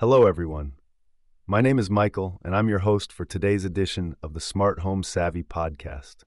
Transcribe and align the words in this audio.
Hello, 0.00 0.24
everyone. 0.24 0.72
My 1.46 1.60
name 1.60 1.78
is 1.78 1.90
Michael, 1.90 2.40
and 2.42 2.56
I'm 2.56 2.70
your 2.70 2.78
host 2.78 3.12
for 3.12 3.26
today's 3.26 3.66
edition 3.66 4.16
of 4.22 4.32
the 4.32 4.40
Smart 4.40 4.80
Home 4.80 5.02
Savvy 5.02 5.42
podcast. 5.42 6.24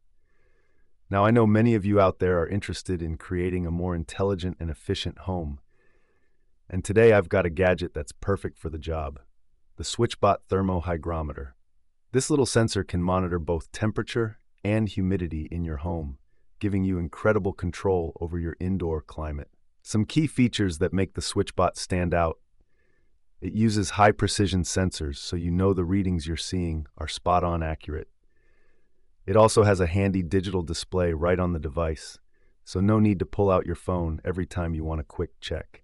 Now, 1.10 1.26
I 1.26 1.32
know 1.32 1.48
many 1.48 1.74
of 1.74 1.84
you 1.84 2.00
out 2.00 2.20
there 2.20 2.40
are 2.40 2.48
interested 2.48 3.02
in 3.02 3.18
creating 3.18 3.66
a 3.66 3.72
more 3.72 3.96
intelligent 3.96 4.58
and 4.60 4.70
efficient 4.70 5.22
home. 5.22 5.60
And 6.70 6.86
today 6.86 7.14
I've 7.14 7.30
got 7.30 7.48
a 7.48 7.50
gadget 7.50 7.96
that's 7.96 8.12
perfect 8.12 8.60
for 8.60 8.70
the 8.70 8.78
job 8.78 9.20
the 9.78 9.84
SwitchBot 9.84 10.42
Thermohygrometer. 10.52 11.54
This 12.12 12.30
little 12.30 12.46
sensor 12.46 12.84
can 12.84 13.02
monitor 13.02 13.40
both 13.40 13.72
temperature 13.72 14.38
and 14.64 14.88
humidity 14.88 15.48
in 15.50 15.66
your 15.66 15.78
home, 15.78 16.20
giving 16.60 16.84
you 16.84 17.00
incredible 17.00 17.54
control 17.54 18.16
over 18.22 18.38
your 18.38 18.56
indoor 18.60 19.02
climate. 19.02 19.50
Some 19.82 20.06
key 20.06 20.28
features 20.28 20.78
that 20.78 20.94
make 20.94 21.16
the 21.16 21.22
SwitchBot 21.22 21.76
stand 21.76 22.14
out 22.14 22.38
it 23.44 23.52
uses 23.52 23.92
high 23.92 24.14
precision 24.14 24.64
sensors 24.64 25.18
so 25.18 25.36
you 25.36 25.52
know 25.52 25.74
the 25.74 25.84
readings 25.84 26.26
you're 26.26 26.38
seeing 26.38 26.88
are 26.98 27.10
spot 27.10 27.44
on 27.44 27.62
accurate. 27.62 28.08
It 29.26 29.36
also 29.36 29.64
has 29.64 29.82
a 29.82 29.86
handy 29.86 30.24
digital 30.24 30.62
display 30.62 31.12
right 31.12 31.38
on 31.38 31.52
the 31.52 31.60
device, 31.60 32.18
so 32.64 32.80
no 32.80 33.02
need 33.02 33.20
to 33.20 33.26
pull 33.26 33.52
out 33.52 33.66
your 33.66 33.76
phone 33.76 34.22
every 34.24 34.46
time 34.46 34.74
you 34.74 34.86
want 34.86 35.02
a 35.02 35.04
quick 35.04 35.42
check. 35.42 35.84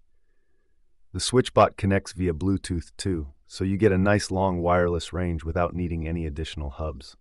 The 1.12 1.18
SwitchBot 1.18 1.76
connects 1.76 2.14
via 2.14 2.32
Bluetooth 2.32 2.92
too, 2.96 3.34
so 3.46 3.62
you 3.62 3.76
get 3.76 3.92
a 3.92 3.98
nice 3.98 4.30
long 4.30 4.62
wireless 4.62 5.12
range 5.12 5.44
without 5.44 5.74
needing 5.74 6.08
any 6.08 6.24
additional 6.24 6.70
hubs. 6.70 7.18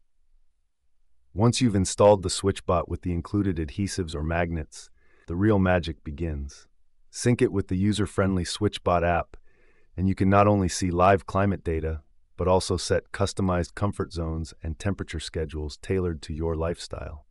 Once 1.34 1.60
you've 1.60 1.76
installed 1.76 2.24
the 2.24 2.30
SwitchBot 2.30 2.88
with 2.88 3.02
the 3.02 3.12
included 3.12 3.58
adhesives 3.58 4.16
or 4.16 4.24
magnets, 4.24 4.90
the 5.27 5.35
real 5.35 5.60
magic 5.60 6.02
begins. 6.05 6.66
Sync 7.12 7.41
it 7.41 7.52
with 7.52 7.68
the 7.68 7.77
user 7.77 8.05
friendly 8.05 8.46
SwitchBot 8.46 9.04
app 9.05 9.35
and 9.99 10.08
you 10.08 10.16
can 10.16 10.30
not 10.30 10.48
only 10.48 10.70
see 10.70 10.91
live 10.91 11.26
climate 11.26 11.62
data, 11.62 11.99
but 12.38 12.48
also 12.48 12.77
set 12.77 13.12
customized 13.12 13.76
comfort 13.76 14.13
zones 14.13 14.53
and 14.63 14.79
temperature 14.79 15.20
schedules 15.20 15.76
tailored 15.76 16.21
to 16.21 16.34
your 16.34 16.55
lifestyle. 16.55 17.26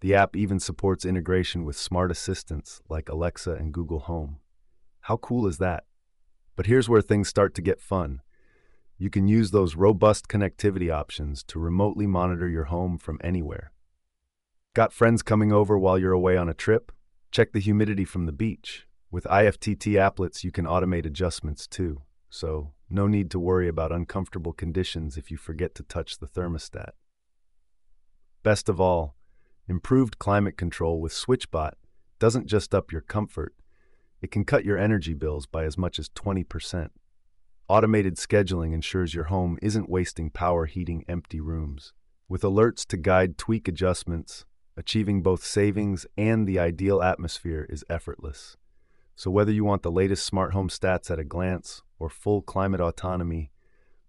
The 0.00 0.14
app 0.14 0.34
even 0.34 0.58
supports 0.58 1.04
integration 1.04 1.66
with 1.66 1.76
smart 1.76 2.10
assistants 2.10 2.80
like 2.88 3.10
Alexa 3.10 3.52
and 3.52 3.74
Google 3.74 3.98
Home. 3.98 4.38
How 5.00 5.18
cool 5.18 5.46
is 5.46 5.58
that? 5.58 5.84
But 6.56 6.64
here's 6.64 6.88
where 6.88 7.02
things 7.02 7.28
start 7.28 7.54
to 7.56 7.62
get 7.62 7.78
fun. 7.78 8.22
You 8.96 9.10
can 9.10 9.28
use 9.28 9.50
those 9.50 9.76
robust 9.76 10.28
connectivity 10.28 10.90
options 10.90 11.42
to 11.48 11.58
remotely 11.58 12.06
monitor 12.06 12.48
your 12.48 12.64
home 12.64 12.96
from 12.96 13.20
anywhere. 13.22 13.70
Got 14.72 14.94
friends 14.94 15.22
coming 15.22 15.52
over 15.52 15.78
while 15.78 15.98
you're 15.98 16.12
away 16.12 16.38
on 16.38 16.48
a 16.48 16.54
trip? 16.54 16.90
Check 17.30 17.52
the 17.52 17.60
humidity 17.60 18.06
from 18.06 18.24
the 18.24 18.32
beach 18.32 18.86
with 19.12 19.24
IFTTT 19.24 19.92
applets, 19.92 20.42
you 20.42 20.50
can 20.50 20.64
automate 20.64 21.04
adjustments 21.04 21.66
too, 21.68 22.00
so 22.30 22.72
no 22.88 23.06
need 23.06 23.30
to 23.30 23.38
worry 23.38 23.68
about 23.68 23.92
uncomfortable 23.92 24.54
conditions 24.54 25.18
if 25.18 25.30
you 25.30 25.36
forget 25.36 25.74
to 25.74 25.82
touch 25.82 26.18
the 26.18 26.26
thermostat. 26.26 26.92
Best 28.42 28.70
of 28.70 28.80
all, 28.80 29.14
improved 29.68 30.18
climate 30.18 30.56
control 30.56 30.98
with 30.98 31.12
SwitchBot 31.12 31.72
doesn't 32.18 32.46
just 32.46 32.74
up 32.74 32.90
your 32.90 33.02
comfort, 33.02 33.54
it 34.22 34.30
can 34.30 34.44
cut 34.44 34.64
your 34.64 34.78
energy 34.78 35.12
bills 35.12 35.46
by 35.46 35.64
as 35.64 35.76
much 35.76 35.98
as 35.98 36.08
20%. 36.08 36.88
Automated 37.68 38.16
scheduling 38.16 38.72
ensures 38.72 39.14
your 39.14 39.24
home 39.24 39.58
isn't 39.60 39.90
wasting 39.90 40.30
power 40.30 40.64
heating 40.64 41.04
empty 41.06 41.40
rooms. 41.40 41.92
With 42.28 42.42
alerts 42.42 42.86
to 42.86 42.96
guide 42.96 43.36
tweak 43.36 43.68
adjustments, 43.68 44.46
achieving 44.74 45.22
both 45.22 45.44
savings 45.44 46.06
and 46.16 46.46
the 46.46 46.58
ideal 46.58 47.02
atmosphere 47.02 47.66
is 47.68 47.84
effortless. 47.90 48.56
So, 49.14 49.30
whether 49.30 49.52
you 49.52 49.64
want 49.64 49.82
the 49.82 49.90
latest 49.90 50.24
smart 50.24 50.52
home 50.52 50.68
stats 50.68 51.10
at 51.10 51.18
a 51.18 51.24
glance 51.24 51.82
or 51.98 52.08
full 52.08 52.42
climate 52.42 52.80
autonomy, 52.80 53.50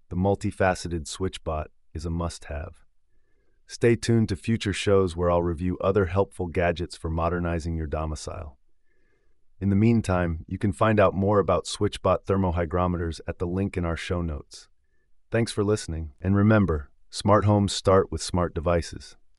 the 0.09 0.15
multifaceted 0.15 1.05
SwitchBot 1.05 1.67
is 1.93 2.05
a 2.05 2.09
must 2.09 2.45
have. 2.45 2.83
Stay 3.67 3.95
tuned 3.95 4.29
to 4.29 4.35
future 4.35 4.73
shows 4.73 5.15
where 5.15 5.31
I'll 5.31 5.43
review 5.43 5.77
other 5.79 6.05
helpful 6.07 6.47
gadgets 6.47 6.95
for 6.95 7.09
modernizing 7.09 7.75
your 7.75 7.87
domicile. 7.87 8.57
In 9.59 9.69
the 9.69 9.75
meantime, 9.75 10.45
you 10.47 10.57
can 10.57 10.73
find 10.73 10.99
out 10.99 11.13
more 11.13 11.39
about 11.39 11.65
SwitchBot 11.65 12.25
thermohygrometers 12.25 13.21
at 13.27 13.39
the 13.39 13.47
link 13.47 13.77
in 13.77 13.85
our 13.85 13.95
show 13.95 14.21
notes. 14.21 14.67
Thanks 15.31 15.51
for 15.51 15.63
listening, 15.63 16.11
and 16.21 16.35
remember 16.35 16.89
smart 17.09 17.45
homes 17.45 17.73
start 17.73 18.11
with 18.11 18.21
smart 18.21 18.53
devices. 18.53 19.15